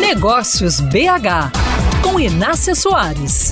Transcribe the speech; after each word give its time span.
Negócios 0.00 0.80
BH, 0.80 1.52
com 2.02 2.20
Inácia 2.20 2.74
Soares. 2.74 3.50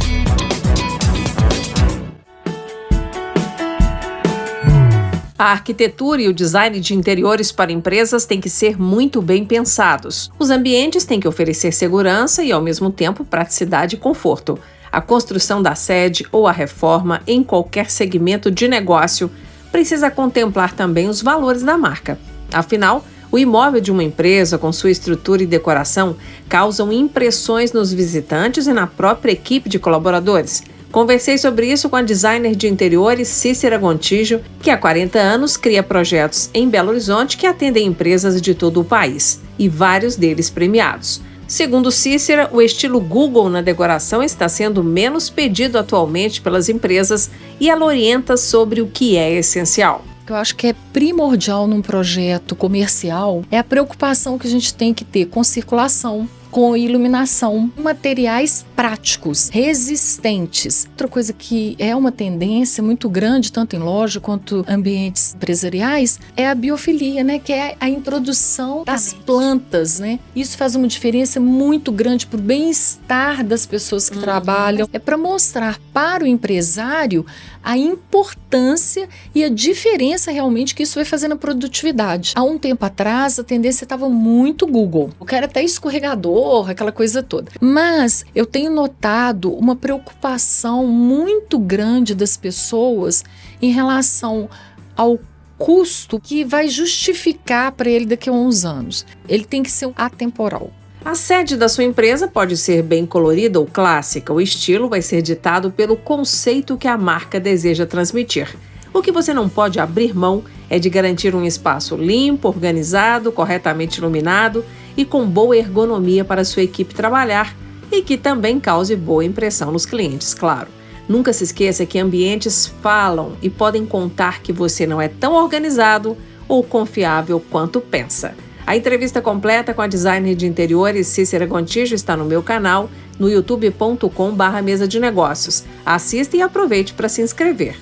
A 5.37 5.53
arquitetura 5.53 6.23
e 6.23 6.29
o 6.29 6.33
design 6.33 6.79
de 6.79 6.95
interiores 6.95 7.51
para 7.51 7.73
empresas 7.73 8.25
têm 8.25 8.41
que 8.41 8.49
ser 8.49 8.81
muito 8.81 9.21
bem 9.21 9.45
pensados. 9.45 10.31
Os 10.39 10.49
ambientes 10.49 11.05
têm 11.05 11.21
que 11.21 11.29
oferecer 11.29 11.73
segurança 11.73 12.43
e, 12.45 12.53
ao 12.53 12.63
mesmo 12.63 12.91
tempo, 12.91 13.25
praticidade 13.25 13.97
e 13.97 13.99
conforto. 13.99 14.59
A 14.91 15.01
construção 15.01 15.61
da 15.61 15.75
sede 15.75 16.25
ou 16.31 16.47
a 16.47 16.53
reforma 16.53 17.21
em 17.27 17.43
qualquer 17.43 17.91
segmento 17.91 18.51
de 18.51 18.69
negócio 18.69 19.31
precisa 19.73 20.11
contemplar 20.11 20.73
também 20.73 21.09
os 21.09 21.21
valores 21.21 21.63
da 21.63 21.77
marca. 21.77 22.19
Afinal, 22.53 23.05
o 23.31 23.39
imóvel 23.39 23.81
de 23.81 23.91
uma 23.91 24.05
empresa, 24.05 24.59
com 24.59 24.73
sua 24.73 24.91
estrutura 24.91 25.43
e 25.43 25.47
decoração, 25.47 26.17
causam 26.49 26.93
impressões 26.93 27.73
nos 27.73 27.93
visitantes 27.93 28.67
e 28.67 28.73
na 28.73 28.87
própria 28.87 29.33
equipe 29.33 29.69
de 29.69 29.79
colaboradores. 29.79 30.63
Conversei 30.93 31.37
sobre 31.37 31.71
isso 31.71 31.91
com 31.91 31.97
a 31.97 32.03
designer 32.03 32.55
de 32.55 32.69
interiores 32.69 33.29
Cícera 33.29 33.77
Gontijo, 33.77 34.41
que 34.63 34.71
há 34.71 34.79
40 34.79 35.19
anos 35.19 35.57
cria 35.57 35.83
projetos 35.83 36.49
em 36.55 36.69
Belo 36.69 36.91
Horizonte 36.91 37.37
que 37.37 37.47
atendem 37.47 37.87
empresas 37.87 38.41
de 38.41 38.55
todo 38.55 38.81
o 38.81 38.85
país, 38.85 39.41
e 39.59 39.69
vários 39.69 40.17
deles 40.17 40.49
premiados. 40.49 41.21
Segundo 41.47 41.93
Cícera, 41.93 42.49
o 42.53 42.61
estilo 42.61 42.99
Google 42.99 43.49
na 43.49 43.61
decoração 43.61 44.23
está 44.23 44.49
sendo 44.49 44.83
menos 44.83 45.31
pedido 45.31 45.79
atualmente 45.79 46.41
pelas 46.41 46.69
empresas 46.69 47.31
e 47.61 47.71
ela 47.71 47.85
orienta 47.85 48.37
sobre 48.37 48.81
o 48.81 48.87
que 48.87 49.17
é 49.17 49.33
essencial 49.35 50.03
que 50.27 50.33
eu 50.33 50.37
acho 50.37 50.57
que 50.57 50.67
é 50.67 50.75
primordial 50.93 51.67
num 51.69 51.81
projeto 51.81 52.57
comercial 52.57 53.45
é 53.51 53.59
a 53.59 53.65
preocupação 53.65 54.37
que 54.37 54.47
a 54.47 54.51
gente 54.51 54.75
tem 54.75 54.93
que 54.93 55.05
ter 55.05 55.27
com 55.27 55.45
circulação, 55.45 56.29
com 56.57 56.75
iluminação, 56.75 57.71
materiais 57.77 58.65
práticos, 58.75 59.51
resistentes. 59.51 60.87
Outra 60.93 61.07
coisa 61.07 61.35
que 61.35 61.77
é 61.79 61.95
uma 61.95 62.11
tendência 62.11 62.83
muito 62.83 63.11
grande, 63.11 63.53
tanto 63.53 63.77
em 63.77 63.79
loja 63.79 64.21
quanto 64.21 64.65
ambientes 64.67 65.35
empresariais, 65.35 66.19
é 66.35 66.49
a 66.49 66.55
biofilia, 66.55 67.23
né? 67.23 67.39
Que 67.39 67.53
é 67.53 67.77
a 67.79 67.91
introdução 67.91 68.85
das 68.87 69.13
plantas, 69.13 69.99
né? 69.99 70.19
Isso 70.35 70.57
faz 70.57 70.75
uma 70.75 70.89
diferença 70.89 71.39
muito 71.39 71.93
grande 71.93 72.27
para 72.27 72.39
o 72.39 72.43
bem-estar 72.43 73.45
das 73.45 73.67
pessoas 73.67 74.09
que 74.09 74.17
uhum. 74.17 74.23
trabalham. 74.23 74.89
É 74.95 74.99
para 74.99 75.19
mostrar 75.19 75.79
para 75.93 76.25
o 76.25 76.27
empresário 76.27 77.27
a 77.63 77.77
importância 77.77 79.09
e 79.35 79.43
a 79.43 79.49
diferença 79.49 80.31
realmente 80.31 80.75
que 80.75 80.85
isso 80.85 80.95
vai 80.95 81.05
fazer 81.05 81.27
na 81.27 81.37
produtividade. 81.37 82.33
Há 82.37 82.43
um 82.45 82.57
tempo 82.57 82.85
atrás, 82.85 83.41
a 83.41 83.45
tendência 83.45 83.85
estava 83.85 84.09
muito 84.09 84.67
Google. 84.69 85.11
O 85.19 85.25
cara 85.25 85.47
até 85.47 85.63
escorregador 85.65 86.46
aquela 86.69 86.93
coisa 86.93 87.23
toda. 87.23 87.51
Mas 87.61 88.25
eu 88.35 88.47
tenho 88.47 88.71
notado 88.71 89.53
uma 89.53 89.75
preocupação 89.75 90.87
muito 90.87 91.59
grande 91.59 92.15
das 92.15 92.37
pessoas 92.37 93.25
em 93.61 93.71
relação 93.71 94.49
ao 94.97 95.19
custo 95.59 96.21
que 96.21 96.45
vai 96.45 96.69
justificar 96.69 97.73
para 97.73 97.89
ele 97.89 98.07
daqui 98.07 98.29
a 98.29 98.33
uns 98.33 98.65
anos. 98.65 99.07
Ele 99.29 99.45
tem 99.45 99.63
que 99.63 99.71
ser 99.71 99.91
atemporal. 99.97 100.71
A 101.05 101.15
sede 101.15 101.57
da 101.57 101.69
sua 101.69 101.85
empresa 101.85 102.27
pode 102.27 102.57
ser 102.57 102.83
bem 102.83 103.07
colorida 103.07 103.61
ou 103.61 103.67
clássica. 103.67 104.33
O 104.33 104.41
estilo 104.41 104.89
vai 104.89 105.01
ser 105.01 105.23
ditado 105.23 105.71
pelo 105.71 105.97
conceito 105.97 106.77
que 106.77 106.89
a 106.89 106.99
marca 106.99 107.39
deseja 107.39 107.87
transmitir. 107.87 108.57
O 108.93 109.01
que 109.03 109.13
você 109.13 109.33
não 109.33 109.49
pode 109.49 109.79
abrir 109.79 110.17
mão 110.17 110.43
é 110.69 110.79
de 110.79 110.91
garantir 110.91 111.35
um 111.35 111.45
espaço 111.45 111.97
limpo, 111.97 112.49
organizado, 112.49 113.31
corretamente 113.31 113.99
iluminado 113.99 114.65
e 114.97 115.05
com 115.05 115.27
boa 115.27 115.57
ergonomia 115.57 116.25
para 116.25 116.45
sua 116.45 116.63
equipe 116.63 116.95
trabalhar 116.95 117.55
e 117.91 118.03
que 118.03 118.17
também 118.17 118.59
cause 118.59 118.97
boa 118.97 119.25
impressão 119.25 119.71
nos 119.73 119.87
clientes, 119.87 120.35
claro. 120.35 120.69
Nunca 121.09 121.33
se 121.33 121.45
esqueça 121.45 121.87
que 121.87 121.99
ambientes 121.99 122.67
falam 122.83 123.37
e 123.41 123.49
podem 123.49 123.87
contar 123.87 124.43
que 124.43 124.53
você 124.53 124.87
não 124.87 125.01
é 125.01 125.09
tão 125.09 125.35
organizado 125.35 126.17
ou 126.49 126.63
confiável 126.63 127.41
quanto 127.51 127.81
pensa. 127.81 128.35
A 128.67 128.77
entrevista 128.77 129.23
completa 129.23 129.73
com 129.73 129.83
a 129.83 129.87
designer 129.87 130.35
de 130.35 130.47
interiores 130.47 131.07
Cícera 131.07 131.47
Gontijo 131.47 131.95
está 131.95 132.17
no 132.17 132.25
meu 132.25 132.43
canal 132.43 132.91
no 133.17 133.31
youtube.com/mesa 133.31 134.89
de 134.89 134.99
negócios. 134.99 135.65
Assista 135.85 136.37
e 136.37 136.43
aproveite 136.43 136.93
para 136.93 137.09
se 137.09 137.23
inscrever. 137.23 137.77